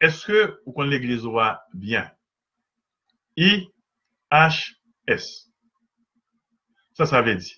eske 0.00 0.46
ou 0.64 0.74
kon 0.76 0.88
l'Eglise 0.90 1.28
wa 1.28 1.52
bien? 1.74 2.08
I-H-S. 3.36 5.26
Sa 6.96 7.06
sa 7.06 7.22
ve 7.24 7.36
di. 7.40 7.52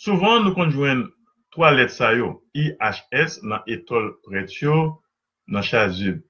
Souvan 0.00 0.44
nou 0.44 0.54
kon 0.56 0.72
jwen 0.74 1.06
3 1.54 1.72
let 1.76 1.94
sa 1.94 2.12
yo. 2.14 2.36
I-H-S 2.54 3.40
nan 3.42 3.64
etol 3.70 4.12
pretyo 4.26 5.00
nan 5.50 5.66
chazub. 5.66 6.20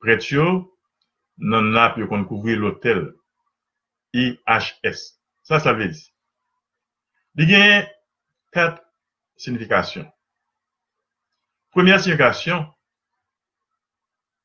Pretyo 0.00 0.46
nan 1.38 1.72
nap 1.74 1.98
kouvri 2.28 2.56
l'otel. 2.56 3.12
I-H-S. 4.14 5.20
Sa 5.44 5.60
sa 5.60 5.76
ve 5.76 5.90
di. 5.92 6.02
Di 7.34 7.46
gen 7.50 7.86
4 8.54 8.78
signifikasyon. 9.36 10.06
Premier 11.74 11.98
signifikasyon, 11.98 12.68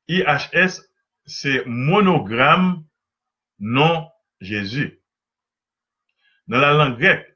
I-H-S 0.09 0.81
se 1.25 1.63
monogram 1.65 2.83
non 3.59 4.09
Jésus. 4.41 4.99
Nan 6.47 6.61
la 6.61 6.73
lang 6.73 6.97
grek, 6.97 7.27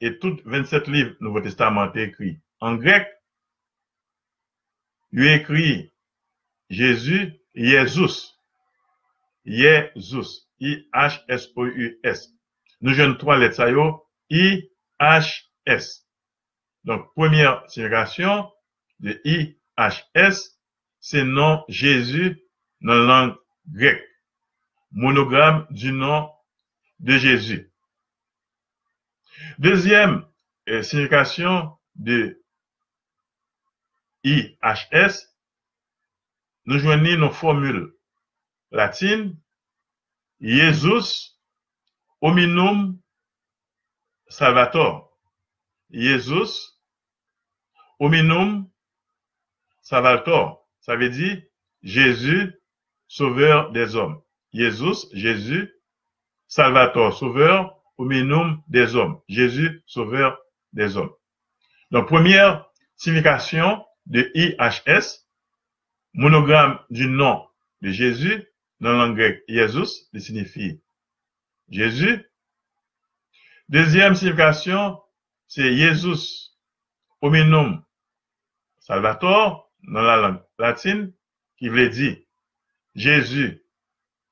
et 0.00 0.18
tout 0.18 0.36
27 0.44 0.88
liv 0.88 1.16
Nouveau 1.20 1.40
Testament 1.40 1.88
te 1.90 2.04
ekri. 2.04 2.36
En 2.60 2.76
grek, 2.76 3.08
yu 5.12 5.24
ekri 5.32 5.92
Jésus, 6.68 7.32
Yezus. 7.54 8.36
Yezus. 9.44 10.42
I-H-S-O-U-S. 10.60 12.28
Nou 12.80 12.96
jen 12.96 13.16
3 13.20 13.38
let 13.40 13.56
sayo, 13.56 13.86
I-H-S. 14.32 15.88
Donk, 16.84 17.08
premier 17.16 17.60
signifikasyon 17.68 18.46
de 19.00 19.16
I-H-S, 19.24 20.55
se 21.06 21.22
non 21.22 21.62
Jésus 21.68 22.34
nan 22.80 23.06
lang 23.06 23.34
grek. 23.70 24.02
Monogram 24.90 25.64
du 25.70 25.92
nan 25.92 26.26
de 26.98 27.16
Jésus. 27.16 27.70
Dezyem 29.58 30.26
euh, 30.68 30.82
signifikasyon 30.82 31.78
de 31.94 32.42
I-H-S, 34.26 35.20
nou 36.66 36.82
jwenni 36.82 37.14
nou 37.14 37.30
formule 37.30 37.84
latine, 38.74 39.36
Yezus 40.42 41.38
hominum 42.18 42.98
salvator. 44.26 45.06
Yezus 45.88 46.58
hominum 48.02 48.66
salvator. 49.86 50.65
Sa 50.86 50.94
ve 50.94 51.08
di, 51.08 51.42
Jésus, 51.82 52.54
sauveur 53.08 53.72
des 53.72 53.96
hommes. 53.96 54.22
Jésus, 54.52 55.08
Jésus, 55.12 55.74
Salvator, 56.46 57.12
sauveur, 57.12 57.82
hominum 57.98 58.62
des 58.68 58.94
hommes. 58.94 59.20
Jésus, 59.28 59.82
sauveur 59.86 60.38
des 60.72 60.96
hommes. 60.96 61.10
Donc, 61.90 62.06
première 62.06 62.70
signification 62.94 63.84
de 64.06 64.30
IHS, 64.36 65.26
monogramme 66.14 66.78
du 66.90 67.08
nom 67.08 67.44
de 67.82 67.90
Jésus, 67.90 68.46
dans 68.78 68.92
la 68.92 69.06
langue 69.06 69.16
grecque, 69.16 69.42
Jésus, 69.48 70.06
qui 70.12 70.20
signifie 70.20 70.80
Jésus. 71.68 72.30
Deuxième 73.68 74.14
signification, 74.14 75.02
c'est 75.48 75.76
Jésus, 75.76 76.52
hominum 77.20 77.82
Salvator, 78.78 79.68
dans 79.82 80.02
la 80.02 80.16
langue 80.16 80.45
latine, 80.58 81.12
qui 81.58 81.68
veut 81.68 81.88
dire 81.88 82.16
Jésus, 82.94 83.62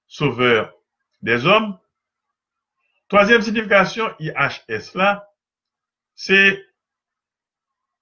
sauveur 0.07 0.75
des 1.23 1.47
hommes. 1.47 1.79
Troisième 3.09 3.43
signification, 3.43 4.15
IHS 4.19 4.95
là, 4.95 5.31
c'est 6.15 6.65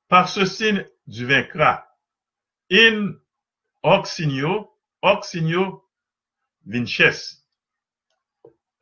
par 0.09 0.28
ce 0.28 0.44
signe 0.44 0.87
du 1.06 1.27
vaincra. 1.27 1.88
In 2.71 3.15
oxinio, 3.83 4.78
oxinio 5.03 5.89
vinces. 6.65 7.47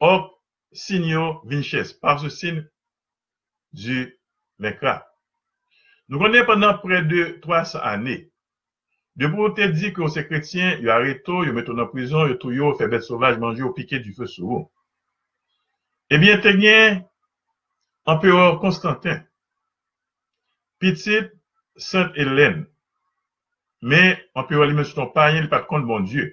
Oxinio 0.00 1.40
vinces, 1.44 1.92
par 1.94 2.20
ce 2.20 2.28
signe 2.28 2.68
du 3.72 4.18
vaincra. 4.58 5.06
Nous 6.08 6.18
connaissons 6.18 6.46
pendant 6.46 6.76
près 6.78 7.02
de 7.02 7.38
300 7.40 7.78
années 7.80 8.29
De 9.20 9.28
te 9.52 9.66
di 9.68 9.90
ki 9.92 10.00
ou 10.00 10.08
se 10.08 10.22
kretien, 10.24 10.78
yo 10.80 10.94
areto, 10.94 11.42
yo 11.44 11.52
meto 11.52 11.74
nan 11.76 11.90
prizon, 11.92 12.30
yo 12.30 12.38
tou 12.40 12.54
yo, 12.56 12.72
febet 12.78 13.04
sovaj, 13.04 13.36
manjou, 13.36 13.66
yo 13.68 13.72
pike 13.76 13.98
du 14.00 14.14
fe 14.16 14.24
sou. 14.24 14.62
Ebyen 16.08 16.40
te 16.40 16.54
gen, 16.56 17.02
Emperor 18.08 18.56
Konstantin, 18.62 19.18
pitit 20.80 21.28
Saint 21.76 22.16
Hélène, 22.16 22.64
me, 23.82 24.00
Emperor 24.40 24.70
li 24.70 24.78
men 24.78 24.88
sou 24.88 25.02
ton 25.02 25.10
payen, 25.12 25.44
li 25.44 25.52
pat 25.52 25.66
kont 25.68 25.84
bon 25.84 26.06
dieu. 26.08 26.30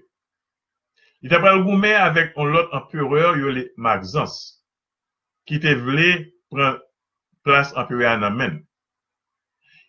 Li 1.20 1.28
te 1.34 1.42
pral 1.44 1.60
goumen 1.66 1.98
avèk 2.00 2.40
on 2.40 2.54
lot 2.56 2.72
Emperor 2.78 3.36
yo 3.36 3.52
li 3.52 3.66
Magzans, 3.76 4.38
ki 5.44 5.60
te 5.60 5.76
vle 5.76 6.14
pran 6.48 6.80
plas 7.44 7.76
Emperor 7.76 8.14
Anamen. 8.14 8.62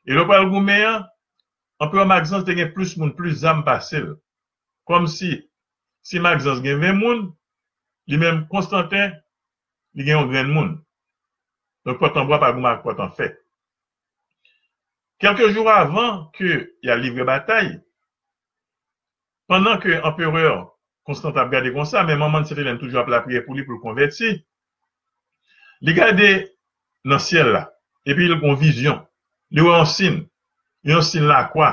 E 0.02 0.18
lo 0.18 0.26
pral 0.26 0.50
goumen, 0.50 0.98
Anpè 0.98 1.17
an 1.80 2.08
Magzans 2.10 2.44
te 2.44 2.54
gen 2.56 2.72
plus 2.72 2.96
moun, 2.96 3.14
plus 3.14 3.40
zam 3.40 3.64
pasel. 3.64 4.16
Kom 4.84 5.06
si, 5.06 5.36
si 6.02 6.18
Magzans 6.18 6.62
gen 6.62 6.80
ven 6.80 6.98
moun, 6.98 7.26
li 8.06 8.16
men 8.18 8.46
Konstantin, 8.48 9.14
li 9.94 10.04
gen 10.04 10.18
yon 10.18 10.30
gren 10.30 10.50
moun. 10.52 10.72
Donk 11.84 12.00
potan 12.00 12.26
bwa 12.26 12.40
pa 12.40 12.52
gouman 12.52 12.82
potan 12.82 13.12
fe. 13.14 13.30
Kelke 15.18 15.50
joun 15.50 15.68
avan 15.68 16.26
ke 16.34 16.66
y 16.82 16.90
a 16.90 16.96
livre 16.96 17.24
batay, 17.26 17.72
pandan 19.50 19.80
ke 19.82 19.98
Empereur 19.98 20.78
Konstantin 21.08 21.40
ap 21.40 21.50
gade 21.50 21.72
kon 21.72 21.88
sa, 21.88 22.04
men 22.04 22.20
maman 22.20 22.44
se 22.44 22.54
te 22.54 22.62
len 22.62 22.78
toujou 22.78 23.00
ap 23.00 23.08
la 23.08 23.22
priye 23.24 23.40
pou 23.46 23.56
li 23.56 23.64
pou 23.64 23.80
konverti, 23.80 24.34
li 25.80 25.94
gade 25.96 26.28
nan 27.08 27.22
siel 27.22 27.48
la, 27.54 27.62
epi 28.04 28.28
li 28.28 28.36
kon 28.42 28.58
vizyon, 28.60 29.00
li 29.50 29.64
ou 29.64 29.72
ansin, 29.72 30.20
yon 30.86 31.02
sin 31.02 31.26
la 31.28 31.44
kwa, 31.52 31.72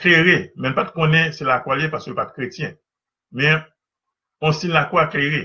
krere, 0.00 0.50
men 0.60 0.74
pat 0.76 0.92
konen 0.96 1.32
se 1.36 1.46
la 1.46 1.60
kwa 1.64 1.76
li, 1.78 1.90
pasou 1.92 2.16
pat 2.18 2.34
kretien, 2.36 2.74
men, 3.34 3.62
yon 4.42 4.56
sin 4.56 4.74
la 4.74 4.86
kwa 4.90 5.06
krere, 5.12 5.44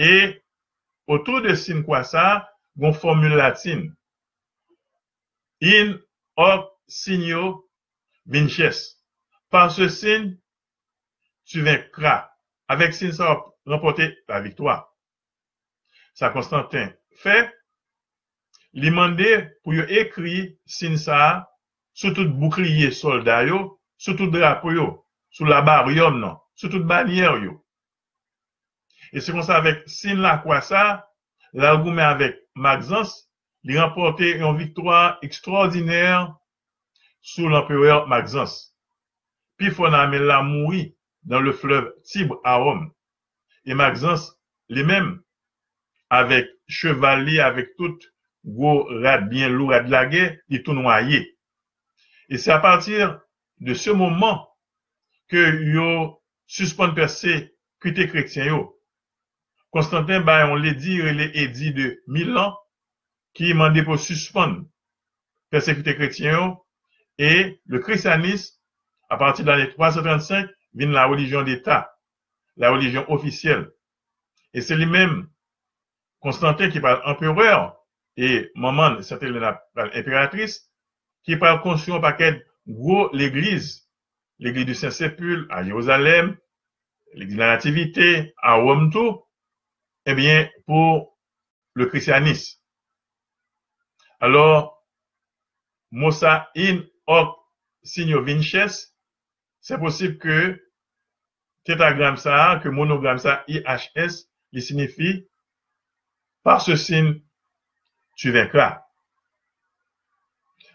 e, 0.00 0.14
otou 1.10 1.42
de 1.44 1.54
sin 1.60 1.84
kwa 1.86 2.02
sa, 2.08 2.24
gon 2.80 2.96
formule 2.96 3.38
latin, 3.38 3.86
in, 5.62 5.94
ok, 6.40 6.70
sin 6.90 7.22
yo, 7.24 7.44
vinches, 8.26 8.82
pan 9.52 9.70
se 9.70 9.88
sin, 9.92 10.32
tu 11.48 11.62
ven 11.64 11.84
kra, 11.94 12.18
avek 12.72 12.96
sin 12.96 13.14
sa, 13.14 13.36
rempote 13.68 14.10
la 14.28 14.42
viktwa, 14.44 14.80
sa 16.14 16.30
Konstantin, 16.34 16.90
fe, 17.22 17.44
li 18.74 18.90
mande, 18.90 19.30
pou 19.62 19.76
yo 19.76 19.86
ekri, 20.02 20.54
sin 20.66 20.98
sa, 20.98 21.44
sou 21.94 22.14
tout 22.14 22.30
boukliye 22.40 22.90
solda 22.92 23.42
yo, 23.46 23.78
sou 23.96 24.18
tout 24.18 24.30
drapo 24.34 24.72
yo, 24.74 24.88
la 25.46 25.62
bar 25.62 25.90
yon 25.90 26.20
nan, 26.20 26.38
sou 26.58 26.70
tout 26.70 26.84
banyer 26.84 27.38
yo. 27.42 27.58
E 29.14 29.22
se 29.22 29.32
kon 29.32 29.46
sa 29.46 29.60
avek 29.60 29.84
sin 29.90 30.22
la 30.22 30.38
kwa 30.42 30.60
sa, 30.62 31.04
la 31.54 31.76
goume 31.76 32.02
avek 32.02 32.40
Magzans, 32.54 33.12
li 33.66 33.78
rempote 33.78 34.34
yon 34.40 34.58
viktwa 34.58 35.18
ekstraordiner 35.22 36.26
sou 37.22 37.48
l'empereur 37.48 38.08
Magzans. 38.10 38.54
Pi 39.58 39.70
fon 39.70 39.94
amel 39.94 40.26
la 40.26 40.42
moui 40.42 40.88
dan 41.22 41.46
le 41.46 41.54
flev 41.54 41.92
Tibre 42.10 42.40
a 42.44 42.56
Rome. 42.58 42.90
E 43.64 43.74
Magzans 43.74 44.26
li 44.68 44.82
men, 44.86 45.14
avek 46.10 46.50
chevali, 46.66 47.38
avek 47.40 47.70
tout 47.78 48.10
gwo 48.44 48.82
rad 49.02 49.30
bien 49.30 49.54
lou 49.54 49.70
rad 49.70 49.88
lage, 49.88 50.26
li 50.50 50.62
tou 50.62 50.74
noye. 50.74 51.22
Et 52.28 52.38
c'est 52.38 52.52
à 52.52 52.58
partir 52.58 53.20
de 53.60 53.74
ce 53.74 53.90
moment 53.90 54.48
que 55.28 55.62
yo 55.62 56.22
suspend 56.46 56.94
percé 56.94 57.54
kute 57.80 58.06
chrétien 58.08 58.46
yo. 58.46 58.80
Constantin, 59.70 60.20
ben, 60.20 60.48
on 60.50 60.54
l'a 60.54 60.72
dit, 60.72 60.94
il 60.96 61.20
est 61.20 61.48
dit 61.48 61.72
de 61.72 62.02
mille 62.06 62.36
ans, 62.36 62.56
qui 63.32 63.52
m'a 63.54 63.70
dit 63.70 63.82
pour 63.82 63.98
suspendre 63.98 64.64
percé 65.50 65.74
kute 65.74 65.94
chrétien 65.94 66.56
et 67.18 67.60
le 67.66 67.78
christianisme, 67.78 68.56
à 69.08 69.16
partir 69.16 69.44
de 69.44 69.50
l'année 69.50 69.70
335, 69.70 70.48
vient 70.74 70.90
la 70.90 71.06
religion 71.06 71.42
d'État, 71.42 71.94
la 72.56 72.70
religion 72.70 73.10
officielle. 73.10 73.70
Et 74.52 74.60
c'est 74.60 74.76
lui-même, 74.76 75.28
Constantin, 76.20 76.70
qui 76.70 76.80
parle 76.80 77.02
empereur, 77.04 77.76
et 78.16 78.50
maman, 78.54 79.02
c'était 79.02 79.28
l'impératrice, 79.28 80.70
ki 81.24 81.38
pral 81.40 81.60
konsyon 81.64 82.02
pa 82.04 82.12
ket 82.18 82.42
gwo 82.68 83.08
l'Eglise, 83.12 83.88
l'église 84.38 84.66
du 84.66 84.74
Saint-Sépulcre 84.74 85.46
à 85.50 85.64
Jérusalem, 85.64 86.36
l'église 87.14 87.36
de 87.36 87.40
la 87.40 87.54
Nativité 87.54 88.34
à 88.42 88.54
Rome 88.56 88.90
tout, 88.92 89.24
eh 90.06 90.14
bien, 90.14 90.48
pour 90.66 91.18
le 91.74 91.86
christianisme. 91.86 92.60
Alors, 94.20 94.84
Mosa 95.90 96.50
in 96.56 96.82
hoc 97.06 97.36
signo 97.82 98.22
vinces, 98.22 98.94
c'est 99.60 99.78
possible 99.78 100.18
que 100.18 100.60
tétragramme 101.64 102.16
ça, 102.16 102.60
que 102.62 102.68
monogramme 102.68 103.18
ça, 103.18 103.44
IHS, 103.48 104.28
il 104.52 104.62
signifie 104.62 105.28
par 106.42 106.60
ce 106.60 106.76
signe, 106.76 107.22
tu 108.16 108.30
vaincras. 108.30 108.83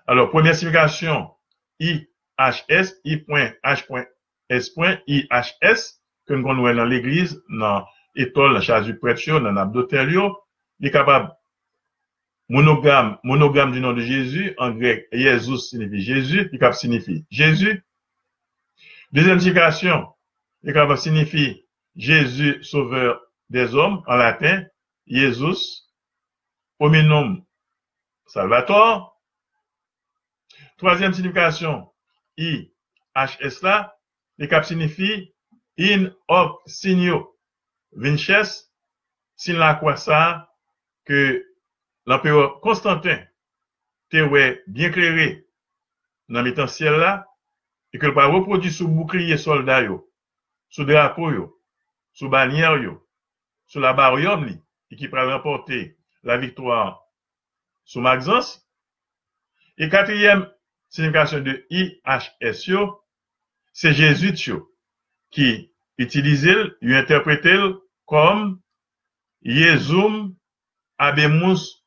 Alors, 0.10 0.32
première 0.32 0.56
signification, 0.56 1.30
IHS, 1.80 2.96
I.H.S. 3.06 4.74
IHS, 5.06 6.00
que 6.26 6.34
nous 6.34 6.42
connaissons 6.42 6.78
dans 6.78 6.86
l'église, 6.86 7.44
dans 7.48 7.86
l'étole, 8.16 8.60
dans 8.60 8.82
du 8.82 8.98
prêtre, 8.98 9.40
dans 9.40 9.52
l'abdotel, 9.52 10.10
il 10.80 10.88
est 10.88 10.90
capable 10.90 11.32
monogramme, 12.50 13.20
du 13.72 13.80
nom 13.80 13.94
de 13.94 14.02
Jésus, 14.02 14.56
en 14.58 14.72
grec, 14.72 15.08
Jésus 15.12 15.60
signifie 15.60 16.02
Jésus, 16.02 16.50
il 16.52 16.74
signifie 16.74 17.26
Jésus. 17.30 17.86
Deuxième 19.12 19.40
signification, 19.40 20.08
il 20.64 20.98
signifie 20.98 21.68
Jésus, 21.96 22.64
sauveur 22.64 23.22
des 23.52 23.76
hommes, 23.76 24.02
en 24.08 24.16
latin, 24.16 24.66
Jésus, 25.06 25.84
hominum 26.80 27.44
salvator. 28.26 29.09
Troisième 30.80 31.12
signification, 31.12 31.92
I, 32.38 32.72
H, 33.14 33.38
S 33.42 33.62
là, 33.62 33.98
il 34.38 34.64
signifie 34.64 35.34
in 35.78 36.10
hoc 36.30 36.62
signo. 36.68 37.38
Vinces, 37.92 38.72
sin 39.36 39.58
la 39.58 39.76
quoi 39.76 39.98
ça, 39.98 40.50
que 41.04 41.46
l'empereur 42.06 42.62
Constantin 42.62 43.22
te 44.10 44.70
bien 44.70 44.90
clairé 44.90 45.46
dans 46.30 46.42
le 46.42 46.68
ciel 46.68 46.94
là, 46.94 47.28
et 47.92 48.00
que 48.00 48.06
le 48.06 48.14
pas 48.14 48.28
reproduit 48.28 48.72
sous 48.72 48.88
bouclier 48.88 49.38
soldat 49.38 49.82
yo, 49.82 50.10
sous 50.70 50.86
drapeau 50.86 51.32
yo, 51.32 51.62
sous 52.14 52.30
bannière 52.30 52.78
yo, 52.78 53.06
sous 53.66 53.82
la 53.82 53.92
barrière 53.92 54.40
et 54.92 54.96
qui 54.96 55.10
pourra 55.10 55.26
remporter 55.26 55.98
la 56.24 56.38
victoire 56.38 57.04
sous 57.84 58.00
Maxence. 58.00 58.66
Et 59.78 59.90
quatrième 59.90 60.50
signification 60.90 61.40
de 61.40 61.66
IHS 61.70 62.70
c'est 63.74 63.94
Jésus 63.94 64.34
qui 65.32 65.72
utilise, 65.98 66.50
il 66.82 66.94
interprète 66.94 67.48
comme 68.06 68.60
Yezum 69.42 70.36
Abemus 70.98 71.84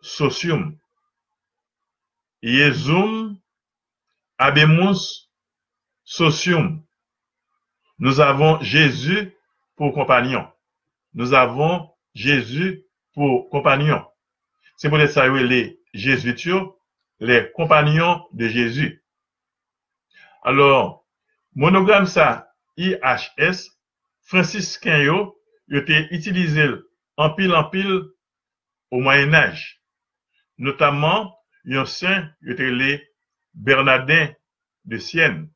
socium. 0.00 0.78
Yezum 2.42 3.38
abemus 4.38 5.28
socium. 6.04 6.84
Nous 7.98 8.20
avons 8.20 8.60
Jésus 8.62 9.34
pour 9.76 9.92
compagnon. 9.92 10.46
Nous 11.14 11.34
avons 11.34 11.90
Jésus 12.14 12.84
pour 13.12 13.50
compagnon. 13.50 14.04
C'est 14.76 14.88
pour 14.88 15.00
ça 15.08 15.28
les 15.28 15.80
jésuites, 15.92 16.48
les 17.20 17.50
compagnons 17.52 18.26
de 18.32 18.48
Jésus. 18.48 19.04
Alors, 20.42 21.06
monogramme 21.54 22.06
ça, 22.06 22.52
IHS, 22.76 23.70
franciscain 24.22 24.98
yo, 24.98 25.40
été 25.70 26.08
utilisé 26.14 26.68
en 27.16 27.30
pile 27.30 27.54
en 27.54 27.64
pile 27.64 28.02
au 28.90 29.00
Moyen 29.00 29.32
Âge. 29.34 29.82
Notamment, 30.58 31.34
un 31.66 31.84
saint, 31.84 32.30
il 32.42 33.02
Bernardin 33.54 34.28
de 34.84 34.98
Sienne, 34.98 35.50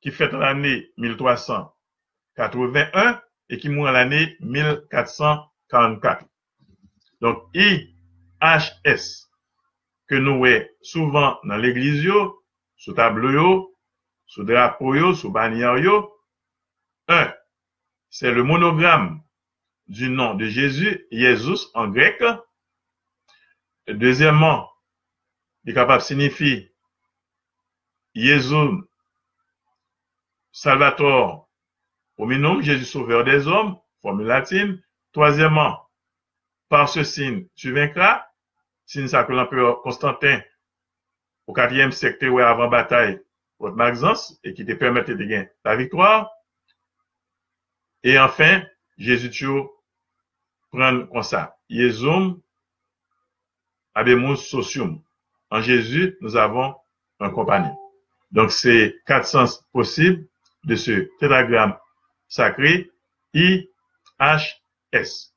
qui 0.00 0.10
fait 0.10 0.32
l'année 0.32 0.90
1381 0.96 3.20
et 3.50 3.58
qui 3.58 3.68
mourut 3.68 3.92
l'année 3.92 4.38
1444. 4.40 6.24
Donc, 7.20 7.44
IHS, 7.54 9.28
que 10.12 10.18
nous 10.18 10.36
voyons 10.36 10.68
souvent 10.82 11.40
dans 11.44 11.56
l'église, 11.56 12.06
sous 12.76 12.92
tableau, 12.92 13.74
sous 14.26 14.44
drapeau, 14.44 15.14
sous 15.14 15.30
bannière, 15.30 16.04
un, 17.08 17.32
c'est 18.10 18.30
le 18.30 18.42
monogramme 18.42 19.22
du 19.86 20.10
nom 20.10 20.34
de 20.34 20.44
Jésus, 20.44 21.06
Jésus 21.10 21.66
en 21.72 21.88
grec, 21.88 22.22
Deuxièmement, 23.88 24.70
il 25.64 25.70
est 25.70 25.74
capable 25.74 26.02
de 26.02 26.06
signifier 26.06 26.74
Jésus 28.14 28.84
Salvator 30.52 31.48
hominum, 32.18 32.60
Jésus 32.60 32.84
sauveur 32.84 33.24
des 33.24 33.48
hommes, 33.48 33.78
formule 34.02 34.26
latine. 34.26 34.82
Troisièmement, 35.12 35.88
par 36.68 36.90
ce 36.90 37.02
signe, 37.02 37.46
tu 37.54 37.72
vaincras. 37.72 38.26
Ça 39.08 39.24
que 39.24 39.32
l'empereur 39.32 39.80
Constantin, 39.80 40.42
au 41.46 41.54
quatrième 41.54 41.92
siècle, 41.92 42.26
avant 42.42 42.68
bataille 42.68 43.20
contre 43.58 43.76
Maxence, 43.76 44.38
et 44.44 44.52
qui 44.52 44.66
te 44.66 44.72
permettait 44.72 45.14
de 45.14 45.24
gagner 45.24 45.48
la 45.64 45.76
victoire. 45.76 46.30
Et 48.02 48.18
enfin, 48.18 48.62
Jésus 48.98 49.30
toujours 49.30 49.82
prend 50.70 51.06
comme 51.06 51.22
ça. 51.22 51.56
Jésus 51.70 52.06
Abemus 53.94 54.36
socium. 54.36 55.02
En 55.50 55.60
Jésus, 55.60 56.16
nous 56.20 56.36
avons 56.36 56.74
un 57.20 57.30
compagnon. 57.30 57.76
Donc, 58.30 58.50
c'est 58.50 58.96
quatre 59.06 59.26
sens 59.26 59.64
possibles 59.72 60.26
de 60.64 60.76
ce 60.76 61.08
tétragramme 61.18 61.76
sacré 62.28 62.90
IHS. 63.34 65.31